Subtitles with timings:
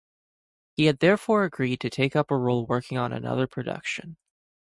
[0.73, 4.17] He had therefore agreed to take up a role working on another production.